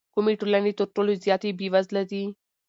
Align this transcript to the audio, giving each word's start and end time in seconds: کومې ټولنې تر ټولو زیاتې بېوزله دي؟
کومې 0.13 0.33
ټولنې 0.39 0.71
تر 0.79 0.87
ټولو 0.95 1.11
زیاتې 1.23 1.49
بېوزله 1.59 2.03
دي؟ 2.11 2.23